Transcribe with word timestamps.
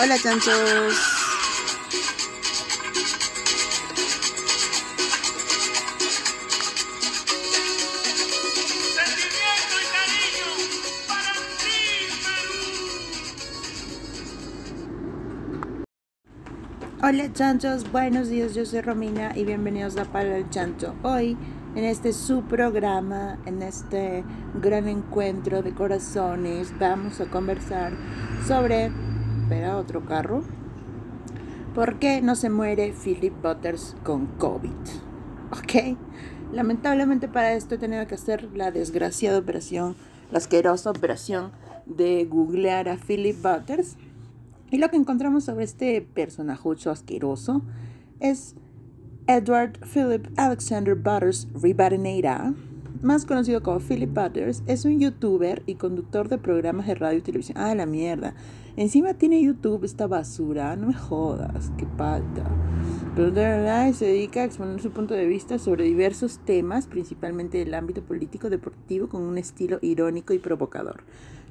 Hola 0.00 0.16
chanchos. 0.22 1.17
Hola 17.08 17.32
chanchos, 17.32 17.90
buenos 17.90 18.28
días, 18.28 18.54
yo 18.54 18.66
soy 18.66 18.82
Romina 18.82 19.32
y 19.34 19.44
bienvenidos 19.44 19.96
a 19.96 20.04
Palo 20.04 20.34
el 20.34 20.50
Chancho. 20.50 20.94
Hoy, 21.02 21.38
en 21.74 21.84
este 21.84 22.12
su 22.12 22.42
programa, 22.42 23.38
en 23.46 23.62
este 23.62 24.24
gran 24.60 24.88
encuentro 24.88 25.62
de 25.62 25.72
corazones, 25.72 26.70
vamos 26.78 27.18
a 27.22 27.24
conversar 27.30 27.94
sobre, 28.46 28.92
espera 29.40 29.78
otro 29.78 30.04
carro, 30.04 30.42
¿por 31.74 31.98
qué 31.98 32.20
no 32.20 32.34
se 32.34 32.50
muere 32.50 32.92
Philip 32.92 33.32
Butters 33.42 33.96
con 34.04 34.26
COVID? 34.26 34.68
Ok, 35.52 35.96
lamentablemente 36.52 37.26
para 37.26 37.54
esto 37.54 37.76
he 37.76 37.78
tenido 37.78 38.06
que 38.06 38.16
hacer 38.16 38.50
la 38.54 38.70
desgraciada 38.70 39.38
operación, 39.38 39.96
la 40.30 40.36
asquerosa 40.36 40.90
operación 40.90 41.52
de 41.86 42.26
googlear 42.26 42.90
a 42.90 42.98
Philip 42.98 43.36
Butters. 43.42 43.96
Y 44.70 44.78
lo 44.78 44.90
que 44.90 44.96
encontramos 44.96 45.44
sobre 45.44 45.64
este 45.64 46.02
personajucho 46.02 46.90
asqueroso 46.90 47.62
es 48.20 48.54
Edward 49.26 49.78
Philip 49.92 50.26
Alexander 50.36 50.94
Butters 50.94 51.48
Rivadeneira, 51.54 52.54
más 53.02 53.24
conocido 53.24 53.62
como 53.62 53.78
Philip 53.78 54.12
Butters, 54.12 54.62
es 54.66 54.84
un 54.84 54.98
youtuber 54.98 55.62
y 55.66 55.76
conductor 55.76 56.28
de 56.28 56.38
programas 56.38 56.86
de 56.86 56.96
radio 56.96 57.18
y 57.18 57.22
televisión. 57.22 57.56
Ah, 57.58 57.74
la 57.74 57.86
mierda. 57.86 58.34
Encima 58.76 59.14
tiene 59.14 59.42
YouTube 59.42 59.84
esta 59.84 60.06
basura. 60.06 60.74
No 60.76 60.88
me 60.88 60.94
jodas, 60.94 61.70
qué 61.76 61.86
falta. 61.96 62.44
Se 63.18 64.04
dedica 64.04 64.42
a 64.42 64.44
exponer 64.44 64.80
su 64.80 64.92
punto 64.92 65.12
de 65.12 65.26
vista 65.26 65.58
sobre 65.58 65.82
diversos 65.82 66.38
temas, 66.38 66.86
principalmente 66.86 67.58
del 67.58 67.74
ámbito 67.74 68.00
político 68.00 68.48
deportivo, 68.48 69.08
con 69.08 69.22
un 69.22 69.38
estilo 69.38 69.80
irónico 69.82 70.34
y 70.34 70.38
provocador. 70.38 71.02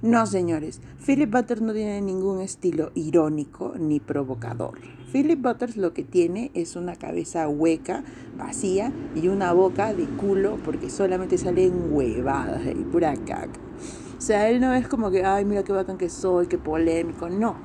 No, 0.02 0.26
señores, 0.26 0.80
Philip 1.06 1.30
Butters 1.30 1.60
no 1.60 1.74
tiene 1.74 2.00
ningún 2.00 2.40
estilo 2.40 2.92
irónico 2.96 3.74
ni 3.78 4.00
provocador. 4.00 4.80
Philip 5.12 5.42
Butters 5.42 5.76
lo 5.76 5.92
que 5.92 6.04
tiene 6.04 6.52
es 6.54 6.78
una 6.78 6.96
cabeza 6.96 7.50
hueca, 7.50 8.06
vacía 8.38 8.94
y 9.14 9.28
una 9.28 9.52
boca 9.52 9.94
de 9.94 10.06
culo 10.06 10.58
porque 10.64 10.90
solamente 10.90 11.38
salen 11.38 11.92
huevadas 11.92 12.66
y 12.66 12.84
pura 12.86 13.14
caca. 13.14 13.60
O 14.18 14.22
sea, 14.22 14.50
él 14.50 14.62
no 14.62 14.74
es 14.74 14.88
como 14.88 15.12
que, 15.12 15.26
ay, 15.26 15.44
mira 15.44 15.66
qué 15.66 15.74
bacán 15.74 15.98
que 15.98 16.08
soy, 16.08 16.48
qué 16.48 16.58
polémico. 16.58 17.28
No. 17.30 17.58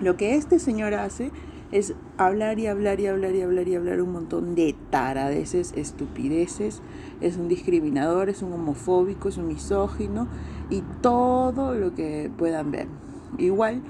Lo 0.00 0.16
que 0.16 0.36
este 0.36 0.60
señor 0.60 0.94
hace 0.94 1.32
es 1.72 1.94
hablar 2.16 2.58
y 2.58 2.66
hablar 2.66 3.00
y 3.00 3.06
hablar 3.06 3.34
y 3.34 3.42
hablar 3.42 3.68
y 3.68 3.74
hablar 3.76 4.00
un 4.00 4.12
montón 4.12 4.54
de 4.54 4.74
taradeces, 4.90 5.72
estupideces. 5.76 6.82
Es 7.20 7.36
un 7.36 7.48
discriminador, 7.48 8.28
es 8.28 8.42
un 8.42 8.52
homofóbico, 8.52 9.28
es 9.28 9.36
un 9.36 9.46
misógino 9.46 10.28
y 10.68 10.82
todo 11.00 11.74
lo 11.74 11.94
que 11.94 12.30
puedan 12.36 12.70
ver. 12.70 12.88
Igual, 13.38 13.82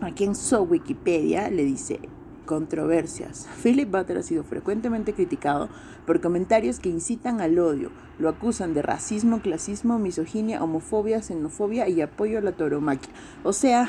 aquí 0.00 0.24
en 0.24 0.34
So 0.34 0.62
Wikipedia 0.62 1.50
le 1.50 1.64
dice 1.64 2.00
controversias. 2.44 3.48
Philip 3.62 3.90
Butler 3.90 4.18
ha 4.18 4.22
sido 4.22 4.42
frecuentemente 4.42 5.12
criticado 5.12 5.68
por 6.06 6.20
comentarios 6.20 6.80
que 6.80 6.88
incitan 6.88 7.40
al 7.40 7.58
odio, 7.58 7.90
lo 8.18 8.28
acusan 8.28 8.74
de 8.74 8.82
racismo, 8.82 9.40
clasismo, 9.40 9.98
misoginia, 9.98 10.62
homofobia, 10.62 11.22
xenofobia 11.22 11.88
y 11.88 12.00
apoyo 12.00 12.38
a 12.38 12.40
la 12.40 12.52
tauromaquia. 12.52 13.12
O 13.44 13.52
sea, 13.52 13.88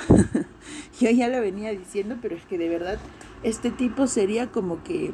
yo 0.99 1.09
ya 1.09 1.27
lo 1.27 1.41
venía 1.41 1.71
diciendo, 1.71 2.15
pero 2.21 2.35
es 2.35 2.45
que 2.45 2.57
de 2.57 2.69
verdad 2.69 2.99
este 3.43 3.71
tipo 3.71 4.07
sería 4.07 4.51
como 4.51 4.83
que 4.83 5.11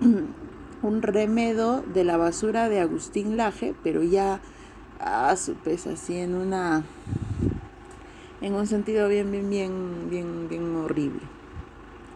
un 0.82 1.02
remedo 1.02 1.82
de 1.82 2.04
la 2.04 2.16
basura 2.16 2.68
de 2.68 2.80
Agustín 2.80 3.36
Laje, 3.36 3.74
pero 3.82 4.02
ya 4.02 4.40
a 4.98 5.34
su 5.36 5.54
pez 5.54 5.86
así 5.86 6.16
en 6.16 6.34
una 6.34 6.82
en 8.42 8.54
un 8.54 8.66
sentido 8.66 9.08
bien 9.08 9.30
bien 9.30 9.48
bien 9.48 10.10
bien 10.10 10.48
bien 10.48 10.76
horrible. 10.76 11.20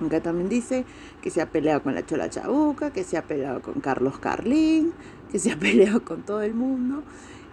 Acá 0.05 0.21
también 0.21 0.49
dice 0.49 0.85
que 1.23 1.31
se 1.31 1.41
ha 1.41 1.51
peleado 1.51 1.83
con 1.83 1.95
la 1.95 2.05
Chola 2.05 2.29
Chabuca, 2.29 2.91
que 2.91 3.05
se 3.05 3.17
ha 3.17 3.23
peleado 3.23 3.63
con 3.63 3.75
Carlos 3.75 4.19
Carlín, 4.19 4.93
que 5.35 5.41
se 5.41 5.51
ha 5.51 5.57
peleado 5.59 6.05
con 6.05 6.23
todo 6.23 6.43
el 6.43 6.55
mundo. 6.55 7.03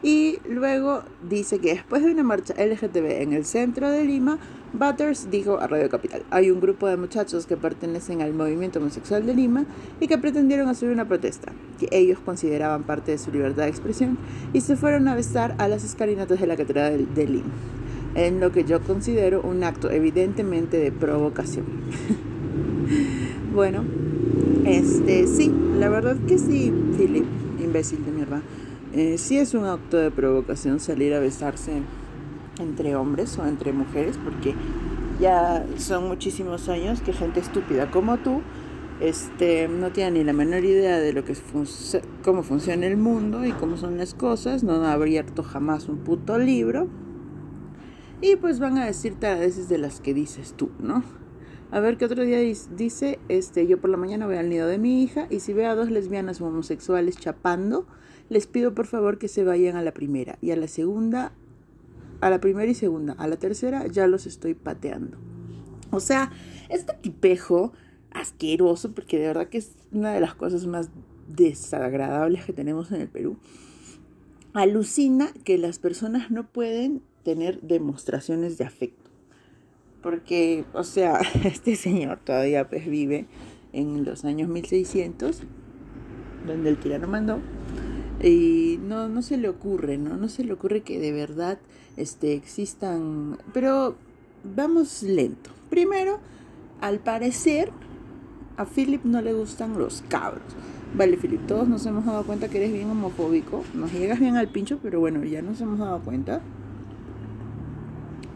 Y 0.03 0.38
luego 0.47 1.02
dice 1.28 1.58
que 1.58 1.74
después 1.74 2.03
de 2.03 2.12
una 2.12 2.22
marcha 2.22 2.53
LGTB 2.53 3.22
en 3.22 3.34
el 3.34 3.44
centro 3.44 3.90
de 3.90 4.06
Lima, 4.06 4.38
Butters 4.74 5.31
dijo 5.31 5.59
a 5.59 5.66
Radio 5.66 5.90
Capital, 5.90 6.24
hay 6.30 6.52
un 6.52 6.62
grupo 6.62 6.88
de 6.88 6.97
muchachos 6.97 7.47
que 7.47 7.58
pertenecen 7.58 8.22
al 8.22 8.34
movimiento 8.34 8.80
homosexual 8.80 9.25
de 9.25 9.34
Lima 9.34 9.66
y 10.00 10.08
que 10.08 10.18
pretendieron 10.19 10.69
hacer 10.69 10.90
una 10.90 11.08
protesta, 11.08 11.53
que 11.80 11.88
ellos 11.92 12.19
consideraban 12.24 12.84
parte 12.84 13.12
de 13.12 13.18
su 13.18 13.31
libertad 13.31 13.64
de 13.64 13.69
expresión, 13.69 14.18
y 14.53 14.62
se 14.62 14.75
fueron 14.75 15.08
a 15.08 15.16
besar 15.16 15.56
a 15.58 15.68
las 15.68 15.84
escalinatas 15.84 16.40
de 16.40 16.48
la 16.48 16.58
Catedral 16.58 17.13
de 17.13 17.28
Lima, 17.28 17.52
en 18.16 18.40
lo 18.40 18.52
que 18.52 18.63
yo 18.63 18.81
considero 18.81 19.42
un 19.42 19.63
acto 19.63 19.90
evidentemente 19.90 20.78
de 20.78 20.92
provocación. 20.92 21.66
bueno, 23.53 23.84
este 24.66 25.28
sí, 25.28 25.52
la 25.80 25.90
verdad 25.90 26.18
que 26.28 26.40
sí, 26.40 26.74
Philip, 26.98 27.25
imbécil 27.72 28.04
de 28.06 28.12
mierda. 28.12 28.42
Eh, 28.94 29.18
sí 29.18 29.38
es 29.38 29.54
un 29.54 29.66
acto 29.66 29.96
de 29.96 30.12
provocación 30.12 30.82
salir 30.82 31.14
a 31.14 31.20
besarse 31.20 31.82
entre 32.59 32.96
hombres 32.96 33.38
o 33.40 33.48
entre 33.48 33.72
mujeres, 33.72 34.20
porque 34.22 34.54
ya 35.22 35.66
son 35.78 36.10
muchísimos 36.10 36.68
años 36.68 37.02
que 37.02 37.14
gente 37.14 37.40
estúpida 37.40 37.90
como 37.90 38.18
tú 38.18 38.42
este, 39.00 39.68
no 39.68 39.92
tiene 39.92 40.20
ni 40.20 40.24
la 40.24 40.34
menor 40.34 40.64
idea 40.64 41.00
de 41.00 41.14
lo 41.14 41.24
que 41.24 41.34
cómo 42.24 42.44
funciona 42.44 42.86
el 42.86 42.98
mundo 42.98 43.46
y 43.46 43.52
cómo 43.52 43.78
son 43.78 43.98
las 43.98 44.14
cosas, 44.14 44.64
no 44.64 44.74
ha 44.84 44.92
abierto 44.92 45.42
jamás 45.42 45.88
un 45.88 46.00
puto 46.00 46.38
libro. 46.38 46.88
Y 48.22 48.36
pues 48.36 48.60
van 48.60 48.78
a 48.78 48.86
decirte 48.86 49.26
a 49.26 49.36
veces 49.36 49.70
de 49.70 49.80
las 49.80 50.02
que 50.02 50.14
dices 50.14 50.54
tú, 50.56 50.70
¿no? 50.80 51.04
A 51.72 51.80
ver 51.80 51.98
qué 51.98 52.04
otro 52.04 52.26
día 52.26 52.40
dice, 52.40 53.20
este, 53.30 53.66
yo 53.66 53.80
por 53.80 53.90
la 53.90 53.96
mañana 53.96 54.26
voy 54.26 54.36
al 54.36 54.50
nido 54.50 54.68
de 54.68 54.78
mi 54.78 55.02
hija 55.02 55.28
y 55.30 55.40
si 55.40 55.54
veo 55.54 55.70
a 55.70 55.76
dos 55.76 55.90
lesbianas 55.90 56.42
homosexuales 56.42 57.18
chapando, 57.18 57.88
les 58.28 58.46
pido 58.46 58.76
por 58.76 58.88
favor 58.88 59.18
que 59.18 59.30
se 59.30 59.46
vayan 59.46 59.78
a 59.78 59.81
la 59.81 59.94
primera 59.94 60.38
y 60.42 60.52
a 60.52 60.58
la 60.58 60.68
segunda, 60.68 61.31
a 62.20 62.30
la 62.30 62.42
primera 62.42 62.70
y 62.70 62.76
segunda, 62.76 63.14
a 63.14 63.26
la 63.28 63.38
tercera 63.38 63.88
ya 63.88 64.06
los 64.08 64.26
estoy 64.26 64.54
pateando. 64.54 65.18
O 65.92 66.02
sea, 66.02 66.34
este 66.68 66.94
tipejo 66.94 67.72
asqueroso, 68.12 68.92
porque 68.92 69.18
de 69.18 69.28
verdad 69.28 69.48
que 69.48 69.60
es 69.60 69.72
una 69.94 70.14
de 70.14 70.20
las 70.20 70.36
cosas 70.36 70.68
más 70.68 70.90
desagradables 71.30 72.44
que 72.44 72.52
tenemos 72.52 72.92
en 72.92 73.00
el 73.00 73.08
Perú, 73.08 73.38
alucina 74.54 75.31
que 75.46 75.58
las 75.58 75.80
personas 75.80 76.31
no 76.31 76.48
pueden 76.48 77.02
tener 77.24 77.62
demostraciones 77.62 78.58
de 78.58 78.66
afecto. 78.66 79.00
Porque, 80.01 80.66
o 80.73 80.84
sea, 80.84 81.19
este 81.44 81.75
señor 81.75 82.19
todavía 82.23 82.67
pues 82.67 82.88
vive 82.88 83.28
en 83.73 84.03
los 84.03 84.25
años 84.25 84.50
1600, 84.50 85.44
donde 86.45 86.69
el 86.69 86.78
tirano 86.78 87.07
mandó, 87.07 87.39
y 88.22 88.79
no, 88.84 89.09
no 89.09 89.22
se 89.22 89.38
le 89.38 89.50
ocurre, 89.50 89.97
¿no? 89.97 90.17
No 90.17 90.29
se 90.29 90.44
le 90.44 90.53
ocurre 90.53 90.81
que 90.81 91.00
de 91.00 91.12
verdad 91.12 91.59
este, 91.97 92.34
existan... 92.34 93.38
Pero 93.53 93.95
vamos 94.56 95.03
lento. 95.03 95.50
Primero, 95.69 96.19
al 96.81 97.00
parecer, 97.00 97.72
a 98.57 98.66
Philip 98.66 99.03
no 99.06 99.22
le 99.22 99.33
gustan 99.33 99.78
los 99.78 100.03
cabros. 100.07 100.44
Vale, 100.94 101.18
Philip, 101.18 101.47
todos 101.47 101.68
nos 101.68 101.85
hemos 101.85 102.06
dado 102.06 102.23
cuenta 102.23 102.50
que 102.50 102.57
eres 102.57 102.73
bien 102.73 102.89
homofóbico. 102.89 103.63
Nos 103.73 103.91
llegas 103.94 104.19
bien 104.19 104.35
al 104.35 104.50
pincho, 104.50 104.78
pero 104.83 105.00
bueno, 105.00 105.23
ya 105.23 105.41
nos 105.41 105.62
hemos 105.62 105.79
dado 105.79 106.00
cuenta. 106.01 106.42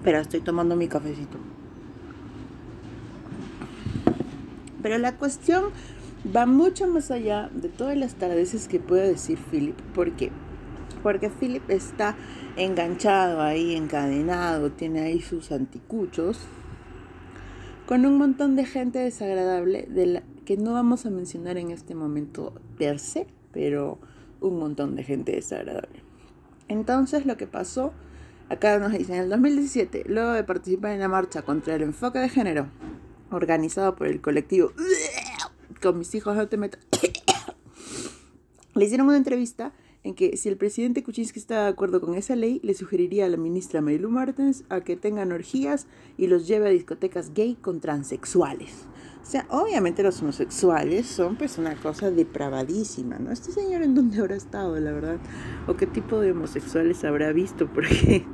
Pero 0.03 0.19
estoy 0.19 0.39
tomando 0.39 0.75
mi 0.75 0.87
cafecito. 0.87 1.37
Pero 4.85 4.99
la 4.99 5.17
cuestión 5.17 5.71
va 6.35 6.45
mucho 6.45 6.85
más 6.85 7.09
allá 7.09 7.49
de 7.55 7.69
todas 7.69 7.97
las 7.97 8.13
tardeces 8.13 8.67
que 8.67 8.79
puede 8.79 9.07
decir 9.07 9.39
Philip. 9.49 9.75
¿Por 9.95 10.11
qué? 10.11 10.31
Porque 11.01 11.31
Philip 11.31 11.67
está 11.71 12.15
enganchado 12.55 13.41
ahí, 13.41 13.75
encadenado, 13.75 14.71
tiene 14.71 14.99
ahí 14.99 15.21
sus 15.21 15.51
anticuchos, 15.51 16.37
con 17.87 18.05
un 18.05 18.19
montón 18.19 18.55
de 18.55 18.63
gente 18.63 18.99
desagradable 18.99 19.87
que 20.45 20.55
no 20.55 20.73
vamos 20.73 21.07
a 21.07 21.09
mencionar 21.09 21.57
en 21.57 21.71
este 21.71 21.95
momento 21.95 22.53
per 22.77 22.99
se, 22.99 23.25
pero 23.53 23.97
un 24.39 24.59
montón 24.59 24.95
de 24.95 25.03
gente 25.03 25.31
desagradable. 25.31 26.03
Entonces 26.67 27.25
lo 27.25 27.37
que 27.37 27.47
pasó, 27.47 27.91
acá 28.49 28.77
nos 28.77 28.91
dicen, 28.91 29.15
en 29.15 29.23
el 29.23 29.29
2017, 29.31 30.03
luego 30.05 30.33
de 30.33 30.43
participar 30.43 30.91
en 30.91 30.99
la 30.99 31.07
marcha 31.07 31.41
contra 31.41 31.73
el 31.73 31.81
enfoque 31.81 32.19
de 32.19 32.29
género, 32.29 32.67
organizado 33.35 33.95
por 33.95 34.07
el 34.07 34.21
colectivo 34.21 34.71
con 35.81 35.99
mis 35.99 36.15
hijos 36.15 36.35
no 36.35 36.47
te 36.47 36.57
metas. 36.57 36.81
Le 38.73 38.85
hicieron 38.85 39.07
una 39.07 39.17
entrevista 39.17 39.71
en 40.03 40.13
que 40.13 40.37
si 40.37 40.49
el 40.49 40.57
presidente 40.57 41.03
Kuczynski 41.03 41.39
está 41.39 41.63
de 41.63 41.69
acuerdo 41.69 42.01
con 42.01 42.15
esa 42.15 42.35
ley, 42.35 42.59
le 42.63 42.73
sugeriría 42.73 43.25
a 43.25 43.29
la 43.29 43.37
ministra 43.37 43.81
Marilu 43.81 44.09
Martens 44.09 44.63
a 44.69 44.81
que 44.81 44.95
tengan 44.95 45.31
orgías 45.31 45.87
y 46.17 46.27
los 46.27 46.47
lleve 46.47 46.67
a 46.67 46.71
discotecas 46.71 47.33
gay 47.33 47.55
con 47.55 47.79
transexuales. 47.79 48.87
O 49.23 49.25
sea, 49.25 49.47
obviamente 49.49 50.03
los 50.03 50.21
homosexuales 50.21 51.07
son 51.07 51.35
pues 51.37 51.57
una 51.57 51.75
cosa 51.75 52.11
depravadísima, 52.11 53.17
¿no? 53.17 53.31
Este 53.31 53.51
señor 53.51 53.81
en 53.81 53.95
dónde 53.95 54.19
habrá 54.19 54.35
estado, 54.35 54.79
la 54.79 54.91
verdad, 54.91 55.17
o 55.67 55.75
qué 55.75 55.87
tipo 55.87 56.19
de 56.19 56.31
homosexuales 56.31 57.03
habrá 57.03 57.31
visto, 57.31 57.67
porque 57.73 58.25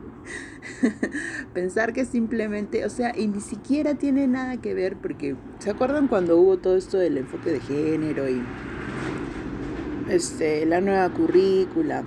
pensar 1.54 1.94
que 1.94 2.06
simplemente, 2.06 2.86
o 2.86 2.90
sea, 2.90 3.18
y 3.18 3.28
ni 3.28 3.42
siquiera 3.42 3.96
tiene 3.96 4.28
nada 4.28 4.58
que 4.58 4.74
ver, 4.74 4.96
porque 4.98 5.36
¿se 5.60 5.70
acuerdan 5.70 6.08
cuando 6.08 6.38
hubo 6.38 6.58
todo 6.58 6.78
esto 6.78 6.98
del 6.98 7.18
enfoque 7.18 7.52
de 7.52 7.60
género 7.60 8.30
y 8.30 8.42
este, 10.10 10.66
la 10.66 10.82
nueva 10.82 11.10
currícula? 11.10 12.04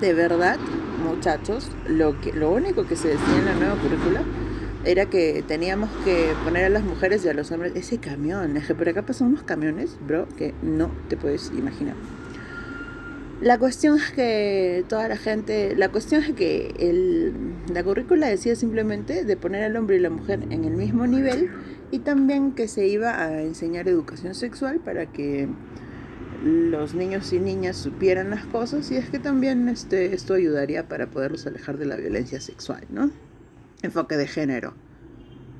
De 0.00 0.12
verdad, 0.12 0.58
muchachos, 1.02 1.70
lo, 1.88 2.20
que, 2.20 2.32
lo 2.32 2.52
único 2.52 2.86
que 2.86 2.96
se 2.96 3.08
decía 3.08 3.38
en 3.38 3.44
la 3.46 3.54
nueva 3.54 3.76
currícula 3.76 4.22
era 4.84 5.06
que 5.06 5.42
teníamos 5.46 5.90
que 6.04 6.32
poner 6.44 6.66
a 6.66 6.68
las 6.68 6.84
mujeres 6.84 7.24
y 7.24 7.28
a 7.28 7.34
los 7.34 7.50
hombres 7.50 7.72
ese 7.74 7.98
camión. 7.98 8.56
Es 8.56 8.66
que 8.66 8.74
por 8.74 8.88
acá 8.88 9.02
pasan 9.02 9.28
unos 9.28 9.42
camiones, 9.42 9.98
bro, 10.06 10.28
que 10.36 10.54
no 10.62 10.90
te 11.08 11.16
puedes 11.16 11.50
imaginar. 11.56 11.96
La 13.40 13.58
cuestión 13.58 13.98
es 13.98 14.12
que 14.12 14.84
toda 14.88 15.08
la 15.08 15.16
gente, 15.18 15.76
la 15.76 15.90
cuestión 15.90 16.22
es 16.22 16.32
que 16.32 16.74
el, 16.78 17.34
la 17.72 17.84
currícula 17.84 18.28
decía 18.28 18.56
simplemente 18.56 19.24
de 19.24 19.36
poner 19.36 19.64
al 19.64 19.76
hombre 19.76 19.96
y 19.96 20.00
la 20.00 20.08
mujer 20.08 20.40
en 20.48 20.64
el 20.64 20.72
mismo 20.72 21.06
nivel 21.06 21.50
y 21.90 21.98
también 21.98 22.52
que 22.52 22.66
se 22.66 22.86
iba 22.86 23.22
a 23.22 23.42
enseñar 23.42 23.88
educación 23.88 24.34
sexual 24.34 24.80
para 24.80 25.12
que 25.12 25.48
los 26.42 26.94
niños 26.94 27.32
y 27.34 27.38
niñas 27.38 27.76
supieran 27.76 28.30
las 28.30 28.46
cosas 28.46 28.90
y 28.90 28.96
es 28.96 29.10
que 29.10 29.18
también 29.18 29.68
este, 29.68 30.14
esto 30.14 30.34
ayudaría 30.34 30.88
para 30.88 31.10
poderlos 31.10 31.46
alejar 31.46 31.76
de 31.76 31.86
la 31.86 31.96
violencia 31.96 32.40
sexual, 32.40 32.84
¿no? 32.88 33.10
enfoque 33.82 34.16
de 34.16 34.26
género. 34.26 34.74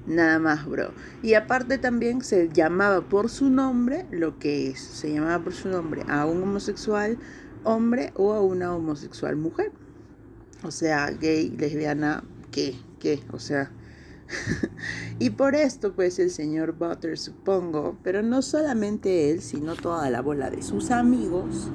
Nada 0.07 0.39
más, 0.39 0.67
bro. 0.67 0.93
Y 1.23 1.35
aparte 1.35 1.79
también 1.79 2.23
se 2.23 2.49
llamaba 2.49 3.01
por 3.01 3.29
su 3.29 3.51
nombre 3.51 4.07
lo 4.13 4.39
que 4.39 4.69
es. 4.69 4.79
Se 4.79 5.13
llamaba 5.13 5.43
por 5.43 5.53
su 5.53 5.69
nombre 5.69 6.03
a 6.09 6.27
un 6.27 6.43
homosexual 6.43 7.19
hombre 7.65 8.13
o 8.17 8.33
a 8.33 8.41
una 8.41 8.75
homosexual 8.75 9.37
mujer. 9.37 9.73
O 10.63 10.71
sea, 10.71 11.11
gay, 11.11 11.51
lesbiana, 11.51 12.25
¿qué? 12.51 12.75
¿Qué? 12.99 13.21
O 13.33 13.39
sea... 13.39 13.71
y 15.19 15.31
por 15.31 15.55
esto, 15.55 15.93
pues 15.93 16.19
el 16.19 16.31
señor 16.31 16.73
Butter, 16.73 17.17
supongo, 17.17 17.97
pero 18.03 18.23
no 18.23 18.43
solamente 18.43 19.31
él, 19.31 19.41
sino 19.41 19.77
toda 19.77 20.11
la 20.11 20.21
bola 20.21 20.51
de 20.51 20.63
sus 20.63 20.91
amigos, 20.91 21.71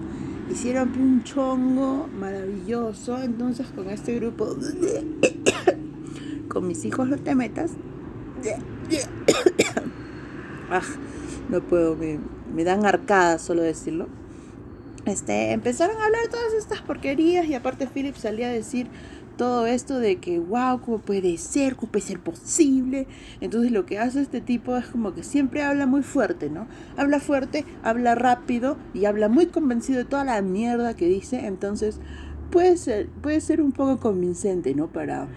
hicieron 0.52 0.92
un 1.00 1.24
chongo 1.24 2.08
maravilloso. 2.08 3.22
Entonces, 3.22 3.68
con 3.68 3.90
este 3.90 4.16
grupo 4.16 4.58
con 6.50 6.68
mis 6.68 6.84
hijos 6.86 7.08
no 7.08 7.18
te 7.18 7.36
metas. 7.36 7.72
ah, 10.70 10.82
no 11.50 11.62
puedo, 11.62 11.96
me, 11.96 12.20
me 12.54 12.64
dan 12.64 12.86
arcadas 12.86 13.42
solo 13.42 13.62
decirlo. 13.62 14.08
Este, 15.06 15.52
empezaron 15.52 15.98
a 15.98 16.06
hablar 16.06 16.28
todas 16.30 16.54
estas 16.54 16.82
porquerías 16.82 17.48
y 17.48 17.56
aparte 17.56 17.88
Philip 17.88 18.16
salía 18.16 18.48
a 18.48 18.52
decir 18.52 18.88
todo 19.36 19.66
esto 19.66 19.98
de 19.98 20.18
que, 20.18 20.38
wow, 20.38 20.80
¿cómo 20.82 21.00
puede 21.00 21.36
ser? 21.38 21.76
¿Cómo 21.76 21.92
puede 21.92 22.06
ser 22.06 22.20
posible? 22.20 23.08
Entonces 23.40 23.72
lo 23.72 23.88
que 23.88 23.98
hace 23.98 24.22
este 24.22 24.42
tipo 24.42 24.78
es 24.78 24.86
como 24.86 25.16
que 25.16 25.24
siempre 25.24 25.64
habla 25.64 25.88
muy 25.88 26.04
fuerte, 26.04 26.52
¿no? 26.52 26.68
Habla 26.98 27.20
fuerte, 27.20 27.66
habla 27.82 28.14
rápido 28.14 28.78
y 28.94 29.06
habla 29.06 29.30
muy 29.30 29.48
convencido 29.48 30.00
de 30.00 30.06
toda 30.06 30.24
la 30.24 30.42
mierda 30.44 30.96
que 30.96 31.08
dice. 31.08 31.48
Entonces 31.48 32.00
puede 32.52 32.78
ser, 32.78 33.08
puede 33.10 33.42
ser 33.42 33.62
un 33.62 33.72
poco 33.72 34.00
convincente, 34.00 34.76
¿no? 34.76 34.88
Para, 34.88 35.28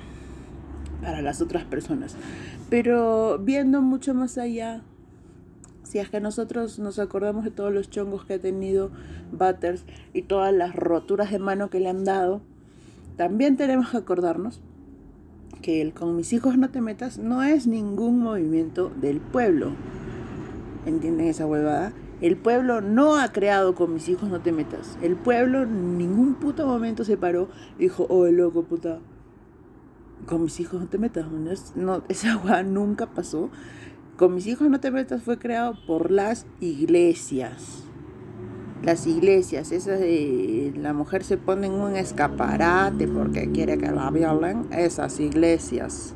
para 1.01 1.23
las 1.23 1.41
otras 1.41 1.65
personas. 1.65 2.15
Pero 2.69 3.39
viendo 3.39 3.81
mucho 3.81 4.13
más 4.13 4.37
allá, 4.37 4.83
si 5.85 5.99
es 5.99 6.11
que 6.11 6.21
nosotros 6.21 6.79
nos 6.79 6.99
acordamos 6.99 7.45
de 7.45 7.51
todos 7.51 7.73
los 7.73 7.89
chongos 7.89 8.25
que 8.25 8.35
ha 8.35 8.39
tenido 8.41 8.91
Butters 9.33 9.85
y 10.13 10.23
todas 10.23 10.53
las 10.53 10.75
roturas 10.75 11.31
de 11.31 11.39
mano 11.39 11.71
que 11.71 11.81
le 11.81 11.89
han 11.89 12.05
dado, 12.05 12.41
también 13.17 13.57
tenemos 13.57 13.91
que 13.91 13.99
acordarnos 13.99 14.61
que 15.63 15.81
el 15.81 15.95
con 15.95 16.17
mis 16.17 16.33
hijos 16.33 16.59
no 16.59 16.71
te 16.71 16.81
metas 16.81 17.19
no 17.19 17.43
es 17.43 17.67
ningún 17.67 18.19
movimiento 18.19 18.91
del 19.01 19.21
pueblo. 19.21 19.73
¿Entienden 20.85 21.29
esa 21.29 21.47
huevada? 21.47 21.93
El 22.21 22.37
pueblo 22.37 22.81
no 22.81 23.17
ha 23.17 23.33
creado 23.33 23.75
con 23.75 23.95
mis 23.95 24.09
hijos 24.09 24.29
no 24.29 24.41
te 24.41 24.53
metas. 24.53 24.99
El 25.01 25.17
pueblo 25.17 25.63
en 25.63 25.99
ningún 25.99 26.35
puto 26.35 26.67
momento 26.67 27.05
se 27.05 27.17
paró 27.17 27.49
y 27.79 27.85
dijo, 27.85 28.07
oh, 28.09 28.27
loco, 28.27 28.65
puta, 28.65 28.99
con 30.27 30.43
mis 30.43 30.59
hijos 30.61 30.81
no 30.81 30.87
te 30.87 30.99
metas, 30.99 31.27
no, 31.75 32.03
esa 32.09 32.33
agua 32.33 32.63
nunca 32.63 33.07
pasó. 33.07 33.51
Con 34.17 34.37
mis 34.37 34.47
hijos 34.47 34.69
no 34.71 34.79
te 34.79 34.93
metas 34.93 35.25
fue 35.25 35.41
creado 35.41 35.75
por 35.89 36.13
las 36.13 36.47
iglesias. 36.61 37.83
Las 38.81 39.09
iglesias, 39.09 39.73
esas 39.73 39.99
de 39.99 40.73
la 40.77 40.93
mujer 40.93 41.25
se 41.25 41.37
pone 41.37 41.67
en 41.67 41.73
un 41.73 41.97
escaparate 41.97 43.09
porque 43.09 43.51
quiere 43.51 43.77
que 43.77 43.91
la 43.91 44.13
violen, 44.13 44.67
esas 44.71 45.19
iglesias. 45.19 46.15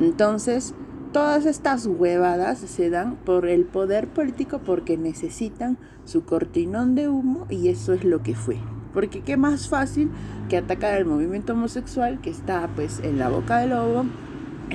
Entonces, 0.00 0.74
todas 1.12 1.44
estas 1.44 1.86
huevadas 1.86 2.58
se 2.58 2.88
dan 2.88 3.16
por 3.16 3.48
el 3.48 3.64
poder 3.64 4.06
político 4.06 4.60
porque 4.64 4.96
necesitan 4.96 5.78
su 6.04 6.24
cortinón 6.24 6.94
de 6.94 7.08
humo 7.08 7.48
y 7.50 7.66
eso 7.66 7.94
es 7.94 8.04
lo 8.04 8.22
que 8.22 8.36
fue. 8.36 8.58
Porque 8.94 9.22
qué 9.22 9.36
más 9.36 9.68
fácil 9.68 10.08
que 10.48 10.58
atacar 10.58 10.96
el 10.98 11.04
movimiento 11.04 11.54
homosexual 11.54 12.20
que 12.20 12.30
está 12.30 12.70
pues 12.76 13.00
en 13.00 13.18
la 13.18 13.28
boca 13.28 13.58
del 13.58 13.70
lobo, 13.70 14.04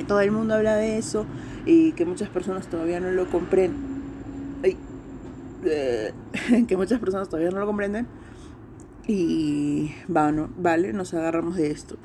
todo 0.07 0.19
el 0.19 0.31
mundo 0.31 0.55
habla 0.55 0.75
de 0.75 0.97
eso 0.97 1.25
y 1.65 1.93
que 1.93 2.05
muchas 2.05 2.29
personas 2.29 2.67
todavía 2.67 2.99
no 2.99 3.11
lo 3.11 3.29
comprenden. 3.29 3.91
que 6.67 6.77
muchas 6.77 6.99
personas 6.99 7.29
todavía 7.29 7.51
no 7.51 7.59
lo 7.59 7.65
comprenden. 7.65 8.07
Y 9.07 9.91
bueno, 10.07 10.49
vale, 10.57 10.93
nos 10.93 11.13
agarramos 11.13 11.57
de 11.57 11.71
esto. 11.71 11.97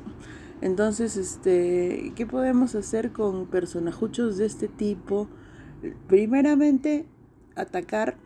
Entonces, 0.60 1.16
este, 1.16 2.12
¿qué 2.16 2.26
podemos 2.26 2.74
hacer 2.74 3.12
con 3.12 3.46
personajuchos 3.46 4.38
de 4.38 4.46
este 4.46 4.68
tipo? 4.68 5.28
Primeramente, 6.08 7.06
atacar 7.54 8.16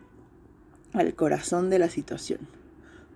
al 0.93 1.13
corazón 1.15 1.69
de 1.69 1.79
la 1.79 1.89
situación. 1.89 2.39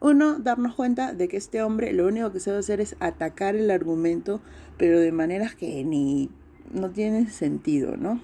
Uno, 0.01 0.39
darnos 0.39 0.75
cuenta 0.75 1.13
de 1.13 1.27
que 1.27 1.37
este 1.37 1.63
hombre 1.63 1.93
lo 1.93 2.05
único 2.05 2.31
que 2.31 2.39
sabe 2.39 2.59
hacer 2.59 2.81
es 2.81 2.95
atacar 2.99 3.55
el 3.55 3.71
argumento, 3.71 4.41
pero 4.77 4.99
de 4.99 5.11
maneras 5.11 5.55
que 5.55 5.83
ni 5.83 6.29
no 6.73 6.89
tienen 6.89 7.29
sentido, 7.29 7.97
¿no? 7.97 8.21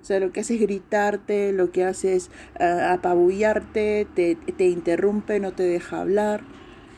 O 0.00 0.04
sea, 0.04 0.18
lo 0.18 0.32
que 0.32 0.40
hace 0.40 0.54
es 0.54 0.60
gritarte, 0.60 1.52
lo 1.52 1.72
que 1.72 1.84
hace 1.84 2.16
es 2.16 2.30
ah, 2.58 2.92
apabullarte, 2.94 4.06
te, 4.14 4.34
te 4.34 4.68
interrumpe, 4.68 5.40
no 5.40 5.52
te 5.52 5.64
deja 5.64 6.00
hablar. 6.00 6.42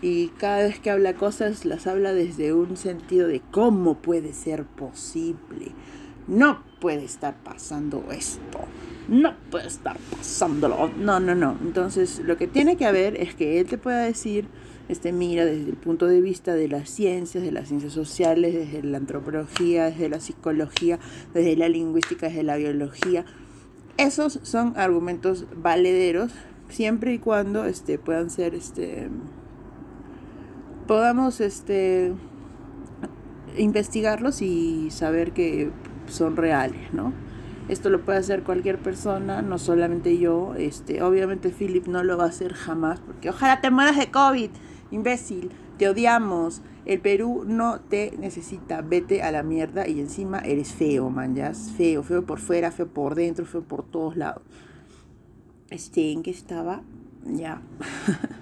Y 0.01 0.29
cada 0.39 0.65
vez 0.65 0.79
que 0.81 0.91
habla 0.91 1.15
cosas, 1.15 1.65
las 1.65 1.87
habla 1.87 2.13
desde 2.13 2.53
un 2.53 2.77
sentido 2.77 3.29
de 3.29 3.41
cómo 3.51 3.99
puede 3.99 4.33
ser 4.33 4.65
posible. 4.65 5.73
No 6.29 6.63
puede 6.81 7.05
estar 7.05 7.35
pasando 7.43 8.05
esto 8.11 8.61
no 9.09 9.35
puede 9.51 9.67
estar 9.67 9.97
pasándolo. 10.11 10.91
No, 10.97 11.21
no, 11.21 11.35
no. 11.35 11.57
Entonces, 11.63 12.21
lo 12.25 12.37
que 12.37 12.47
tiene 12.47 12.77
que 12.77 12.87
haber 12.87 13.21
es 13.21 13.35
que 13.35 13.61
él 13.61 13.67
te 13.67 13.79
pueda 13.79 14.03
decir, 14.03 14.47
este, 14.89 15.13
mira, 15.13 15.45
desde 15.45 15.71
el 15.71 15.77
punto 15.77 16.07
de 16.07 16.21
vista 16.21 16.55
de 16.55 16.69
las 16.69 16.89
ciencias, 16.89 17.43
de 17.43 17.53
las 17.53 17.69
ciencias 17.69 17.93
sociales, 17.93 18.55
desde 18.55 18.83
la 18.83 18.99
antropología, 18.99 19.87
desde 19.87 20.09
la 20.09 20.21
psicología, 20.21 20.99
desde 21.35 21.57
la 21.57 21.69
lingüística, 21.69 22.29
desde 22.29 22.43
la 22.43 22.57
biología. 22.57 23.25
Esos 23.97 24.41
son 24.43 24.75
argumentos 24.77 25.47
valederos 25.57 26.33
siempre 26.69 27.15
y 27.15 27.19
cuando 27.19 27.65
este, 27.67 27.99
puedan 27.99 28.31
ser, 28.31 28.55
este, 28.55 29.09
podamos 30.87 31.41
este, 31.41 32.13
investigarlos 33.57 34.43
y 34.43 34.91
saber 34.91 35.33
que 35.33 35.71
son 36.09 36.37
reales, 36.37 36.93
¿no? 36.93 37.13
Esto 37.69 37.91
lo 37.91 38.01
puede 38.05 38.19
hacer 38.19 38.43
cualquier 38.43 38.79
persona, 38.79 39.41
no 39.43 39.59
solamente 39.59 40.19
yo. 40.19 40.55
Este, 40.57 41.03
obviamente 41.03 41.51
Philip 41.51 41.87
no 41.87 42.03
lo 42.03 42.17
va 42.17 42.25
a 42.25 42.29
hacer 42.29 42.55
jamás, 42.55 43.01
porque 43.01 43.31
ojalá 43.31 43.61
te 43.61 43.71
mueras 43.71 43.97
de 43.97 44.11
COVID, 44.11 44.51
imbécil. 44.91 45.51
Te 45.79 45.89
odiamos. 45.89 46.63
El 46.85 47.01
Perú 47.01 47.45
no 47.47 47.81
te 47.81 48.15
necesita. 48.19 48.83
Vete 48.83 49.23
a 49.23 49.31
la 49.31 49.43
mierda 49.43 49.89
y 49.89 50.01
encima 50.01 50.41
eres 50.41 50.73
feo, 50.73 51.11
man. 51.11 51.37
Feo, 51.77 52.03
feo 52.03 52.27
por 52.27 52.41
fuera, 52.41 52.73
feo 52.73 52.89
por 52.89 53.15
dentro, 53.15 53.47
feo 53.47 53.63
por 53.63 53.85
todos 53.85 54.17
lados. 54.17 54.43
Este, 55.71 56.13
¿en 56.13 56.23
qué 56.23 56.31
estaba? 56.31 56.83
Ya. 57.25 57.63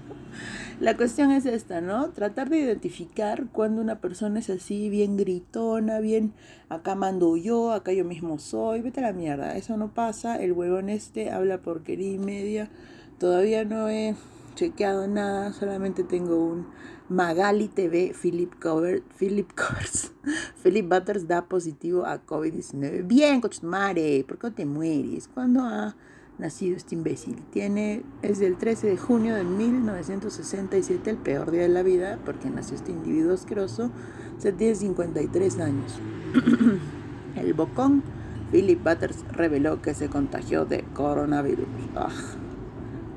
La 0.80 0.96
cuestión 0.96 1.30
es 1.30 1.46
esta, 1.46 1.80
¿no? 1.80 2.10
Tratar 2.10 2.48
de 2.48 2.58
identificar 2.58 3.46
cuando 3.52 3.80
una 3.80 4.00
persona 4.00 4.38
es 4.40 4.50
así, 4.50 4.88
bien 4.88 5.16
gritona, 5.16 6.00
bien, 6.00 6.32
acá 6.68 6.94
mando 6.94 7.36
yo, 7.36 7.72
acá 7.72 7.92
yo 7.92 8.04
mismo 8.04 8.38
soy, 8.38 8.80
vete 8.80 9.00
a 9.00 9.08
la 9.08 9.12
mierda, 9.12 9.56
eso 9.56 9.76
no 9.76 9.92
pasa, 9.92 10.36
el 10.36 10.52
huevón 10.52 10.88
este 10.88 11.30
habla 11.30 11.62
porquería 11.62 12.12
y 12.12 12.18
media, 12.18 12.70
todavía 13.18 13.64
no 13.64 13.88
he 13.88 14.14
chequeado 14.54 15.06
nada, 15.08 15.52
solamente 15.52 16.04
tengo 16.04 16.44
un 16.44 16.66
Magali 17.10 17.66
TV, 17.66 18.14
Philip 18.14 18.54
Cover, 18.60 19.02
Philip 19.18 19.50
Covers, 19.54 20.12
Philip 20.62 20.88
Butters 20.88 21.26
da 21.26 21.42
positivo 21.42 22.06
a 22.06 22.24
COVID-19. 22.24 23.04
Bien, 23.04 23.40
Cochmare, 23.40 24.24
¿por 24.28 24.38
qué 24.38 24.50
te 24.52 24.64
mueres? 24.64 25.26
¿Cuándo 25.26 25.62
ha 25.62 25.96
nacido 26.40 26.76
este 26.76 26.94
imbécil? 26.94 27.36
Tiene, 27.52 28.02
es 28.22 28.38
del 28.38 28.56
13 28.56 28.88
de 28.88 28.96
junio 28.96 29.34
de 29.36 29.44
1967, 29.44 31.10
el 31.10 31.16
peor 31.16 31.50
día 31.50 31.62
de 31.62 31.68
la 31.68 31.82
vida, 31.82 32.18
porque 32.24 32.50
nació 32.50 32.76
este 32.76 32.92
individuo 32.92 33.34
asqueroso. 33.34 33.90
Se 34.38 34.52
tiene 34.52 34.74
53 34.74 35.60
años. 35.60 36.00
el 37.36 37.54
bocón, 37.54 38.02
Philip 38.50 38.82
Butters 38.82 39.24
reveló 39.30 39.80
que 39.80 39.94
se 39.94 40.08
contagió 40.08 40.64
de 40.64 40.82
coronavirus. 40.94 41.68
Ah, 41.94 42.08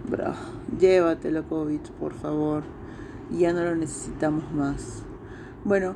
bro, 0.09 0.33
llévatelo 0.79 1.47
COVID, 1.47 1.81
por 1.99 2.13
favor. 2.13 2.63
Ya 3.31 3.53
no 3.53 3.63
lo 3.63 3.75
necesitamos 3.75 4.51
más. 4.51 5.03
Bueno, 5.63 5.95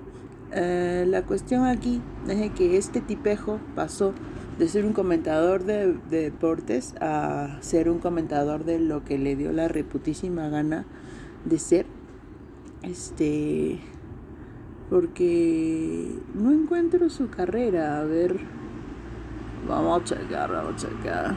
eh, 0.53 1.05
la 1.07 1.23
cuestión 1.23 1.65
aquí 1.65 2.01
es 2.27 2.51
que 2.53 2.77
este 2.77 3.01
tipejo 3.01 3.59
pasó 3.75 4.13
de 4.57 4.67
ser 4.67 4.85
un 4.85 4.93
comentador 4.93 5.63
de, 5.63 5.93
de, 6.09 6.23
deportes 6.23 6.95
a 6.99 7.57
ser 7.61 7.89
un 7.89 7.99
comentador 7.99 8.65
de 8.65 8.79
lo 8.79 9.03
que 9.03 9.17
le 9.17 9.35
dio 9.35 9.51
la 9.51 9.67
reputísima 9.67 10.49
gana 10.49 10.85
de 11.45 11.59
ser. 11.59 11.85
Este. 12.81 13.79
Porque 14.89 16.15
no 16.33 16.51
encuentro 16.51 17.09
su 17.09 17.29
carrera. 17.29 17.99
A 17.99 18.03
ver. 18.03 18.39
Vamos 19.67 20.01
a 20.01 20.05
checar, 20.05 20.51
vamos 20.51 20.83
a 20.83 20.87
checar. 20.87 21.35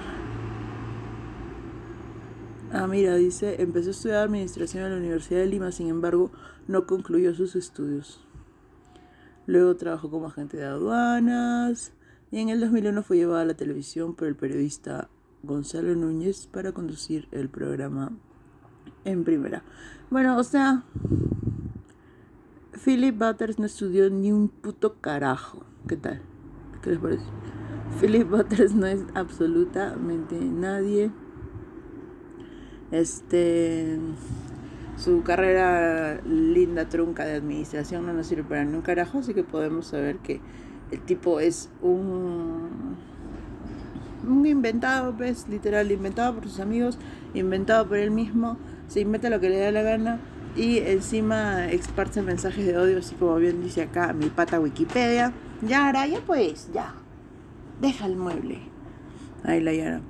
Ah, 2.73 2.87
mira, 2.87 3.17
dice, 3.17 3.61
empezó 3.61 3.89
a 3.89 3.91
estudiar 3.91 4.23
administración 4.23 4.85
en 4.85 4.91
la 4.93 4.99
Universidad 4.99 5.41
de 5.41 5.47
Lima, 5.47 5.73
sin 5.73 5.89
embargo, 5.89 6.31
no 6.69 6.87
concluyó 6.87 7.35
sus 7.35 7.57
estudios. 7.57 8.25
Luego 9.47 9.75
trabajó 9.75 10.09
como 10.09 10.29
agente 10.29 10.57
de 10.59 10.67
aduanas 10.67 11.93
y 12.31 12.39
en 12.39 12.49
el 12.49 12.61
2001 12.61 13.03
fue 13.03 13.17
llevado 13.17 13.41
a 13.41 13.45
la 13.45 13.55
televisión 13.55 14.15
por 14.15 14.29
el 14.29 14.37
periodista 14.37 15.09
Gonzalo 15.43 15.95
Núñez 15.95 16.47
para 16.47 16.73
conducir 16.73 17.29
el 17.33 17.49
programa 17.49 18.13
en 19.05 19.25
primera. 19.25 19.63
Bueno, 20.11 20.37
o 20.37 20.45
sea, 20.45 20.85
Philip 22.85 23.19
Butters 23.19 23.59
no 23.59 23.67
estudió 23.67 24.11
ni 24.11 24.33
un 24.33 24.49
puto 24.49 25.01
carajo. 25.01 25.65
¿Qué 25.89 25.97
tal? 25.97 26.21
¿Qué 26.83 26.91
les 26.91 26.99
parece? 26.99 27.25
Philip 28.01 28.29
Butters 28.29 28.75
no 28.75 28.87
es 28.87 29.05
absolutamente 29.15 30.37
nadie. 30.39 31.11
Este. 32.91 33.99
Su 34.97 35.23
carrera 35.23 36.21
linda 36.27 36.91
trunca 36.91 37.25
de 37.25 37.35
administración 37.35 38.05
no 38.05 38.13
nos 38.13 38.27
sirve 38.27 38.45
para 38.45 38.65
ni 38.65 38.75
un 38.75 38.83
carajo, 38.83 39.21
así 39.21 39.33
que 39.33 39.43
podemos 39.43 39.87
saber 39.87 40.19
que 40.19 40.43
el 40.91 41.01
tipo 41.01 41.41
es 41.41 41.69
un. 41.83 42.99
Un 44.27 44.47
inventado, 44.47 45.17
pues, 45.17 45.49
literal, 45.49 45.91
inventado 45.91 46.35
por 46.35 46.45
sus 46.45 46.61
amigos, 46.61 46.99
inventado 47.33 47.89
por 47.89 47.97
él 47.97 48.11
mismo, 48.11 48.59
se 48.87 49.01
inventa 49.01 49.31
lo 49.31 49.41
que 49.41 49.49
le 49.49 49.59
da 49.59 49.73
la 49.73 49.81
gana 49.81 50.21
y 50.57 50.79
encima 50.79 51.67
esparce 51.71 52.21
mensajes 52.21 52.67
de 52.67 52.77
odio, 52.77 52.99
así 52.99 53.15
como 53.15 53.37
bien 53.37 53.63
dice 53.63 53.83
acá 53.83 54.13
mi 54.13 54.27
pata 54.27 54.61
Wikipedia. 54.61 55.33
Yara, 55.63 56.07
ya 56.07 56.21
pues, 56.27 56.71
ya. 56.73 56.95
Deja 57.81 58.07
el 58.07 58.17
mueble. 58.17 58.59
Ahí 59.43 59.61
la 59.61 59.73
Yara. 59.73 60.01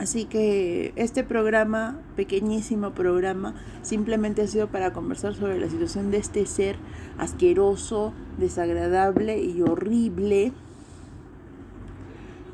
Así 0.00 0.24
que 0.24 0.94
este 0.96 1.24
programa, 1.24 2.00
pequeñísimo 2.16 2.94
programa, 2.94 3.54
simplemente 3.82 4.40
ha 4.40 4.46
sido 4.46 4.68
para 4.68 4.94
conversar 4.94 5.34
sobre 5.34 5.60
la 5.60 5.68
situación 5.68 6.10
de 6.10 6.16
este 6.16 6.46
ser 6.46 6.76
asqueroso, 7.18 8.14
desagradable 8.38 9.42
y 9.42 9.60
horrible, 9.60 10.54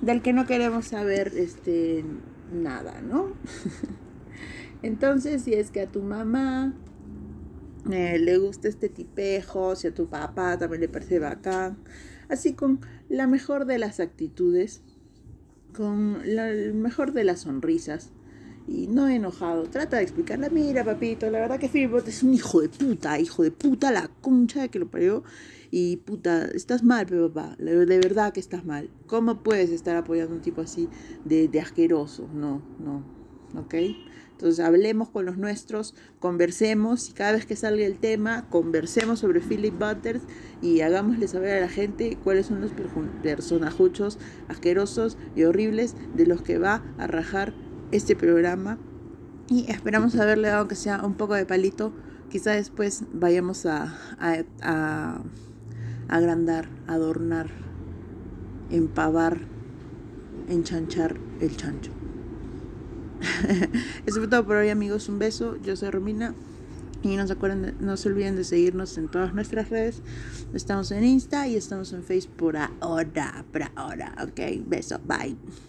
del 0.02 0.22
que 0.22 0.32
no 0.32 0.44
queremos 0.44 0.86
saber 0.86 1.34
este, 1.36 2.04
nada, 2.52 3.00
¿no? 3.00 3.28
Entonces, 4.82 5.42
si 5.42 5.54
es 5.54 5.70
que 5.70 5.82
a 5.82 5.86
tu 5.86 6.02
mamá 6.02 6.74
eh, 7.92 8.18
le 8.18 8.38
gusta 8.38 8.66
este 8.66 8.88
tipejo, 8.88 9.76
si 9.76 9.86
a 9.86 9.94
tu 9.94 10.08
papá 10.08 10.58
también 10.58 10.80
le 10.80 10.88
parece 10.88 11.20
bacán, 11.20 11.76
así 12.28 12.54
con 12.54 12.80
la 13.08 13.28
mejor 13.28 13.66
de 13.66 13.78
las 13.78 14.00
actitudes, 14.00 14.82
con 15.76 16.20
la 16.24 16.46
mejor 16.72 17.12
de 17.12 17.24
las 17.24 17.40
sonrisas 17.40 18.10
y 18.66 18.86
no 18.88 19.08
enojado. 19.08 19.64
Trata 19.64 19.98
de 19.98 20.02
explicarle, 20.02 20.50
mira 20.50 20.84
papito, 20.84 21.30
la 21.30 21.40
verdad 21.40 21.58
que 21.58 21.68
Philip 21.68 21.94
es 22.06 22.22
un 22.22 22.34
hijo 22.34 22.60
de 22.60 22.68
puta, 22.68 23.18
hijo 23.18 23.42
de 23.42 23.50
puta, 23.50 23.90
la 23.92 24.08
concha 24.20 24.62
de 24.62 24.68
que 24.68 24.78
lo 24.78 24.90
parió. 24.90 25.22
Y 25.70 25.98
puta, 25.98 26.46
estás 26.46 26.82
mal, 26.82 27.06
papá, 27.06 27.56
de 27.58 27.98
verdad 27.98 28.32
que 28.32 28.40
estás 28.40 28.64
mal. 28.64 28.88
¿Cómo 29.06 29.42
puedes 29.42 29.70
estar 29.70 29.96
apoyando 29.96 30.32
a 30.32 30.36
un 30.36 30.42
tipo 30.42 30.60
así 30.60 30.88
de 31.24 31.60
asqueroso? 31.60 32.28
No, 32.32 32.62
no, 32.78 33.02
¿ok? 33.54 33.74
Entonces 34.36 34.62
hablemos 34.62 35.08
con 35.08 35.24
los 35.24 35.38
nuestros, 35.38 35.94
conversemos 36.20 37.08
y 37.08 37.12
cada 37.14 37.32
vez 37.32 37.46
que 37.46 37.56
salga 37.56 37.86
el 37.86 37.98
tema, 37.98 38.50
conversemos 38.50 39.20
sobre 39.20 39.40
Philip 39.40 39.72
Butters 39.78 40.22
y 40.60 40.82
hagámosle 40.82 41.26
saber 41.26 41.56
a 41.56 41.60
la 41.60 41.70
gente 41.70 42.18
cuáles 42.22 42.46
son 42.46 42.60
los 42.60 42.72
personajuchos 43.22 44.18
asquerosos 44.48 45.16
y 45.34 45.44
horribles 45.44 45.94
de 46.14 46.26
los 46.26 46.42
que 46.42 46.58
va 46.58 46.82
a 46.98 47.06
rajar 47.06 47.54
este 47.92 48.14
programa. 48.14 48.78
Y 49.48 49.70
esperamos 49.70 50.14
haberle 50.16 50.48
dado 50.48 50.68
que 50.68 50.74
sea 50.74 51.02
un 51.02 51.14
poco 51.14 51.32
de 51.32 51.46
palito. 51.46 51.94
Quizá 52.28 52.50
después 52.50 53.04
vayamos 53.14 53.64
a, 53.64 53.96
a, 54.18 54.44
a 54.60 55.22
agrandar, 56.08 56.68
adornar, 56.86 57.48
empavar, 58.70 59.38
enchanchar 60.48 61.16
el 61.40 61.56
chancho. 61.56 61.95
Eso 64.06 64.18
fue 64.18 64.28
todo 64.28 64.44
por 64.44 64.56
hoy 64.56 64.68
amigos, 64.68 65.08
un 65.08 65.18
beso, 65.18 65.56
yo 65.62 65.76
soy 65.76 65.90
Romina 65.90 66.34
y 67.02 67.16
no 67.16 67.26
se, 67.26 67.32
acuerden 67.32 67.74
no 67.80 67.96
se 67.96 68.08
olviden 68.08 68.36
de 68.36 68.44
seguirnos 68.44 68.98
en 68.98 69.08
todas 69.08 69.34
nuestras 69.34 69.70
redes. 69.70 70.02
Estamos 70.54 70.90
en 70.90 71.04
Insta 71.04 71.46
y 71.46 71.56
estamos 71.56 71.92
en 71.92 72.02
Facebook 72.02 72.36
por 72.36 72.56
ahora, 72.56 73.44
por 73.52 73.62
ahora, 73.74 74.14
ok, 74.22 74.66
beso, 74.66 75.00
bye. 75.04 75.36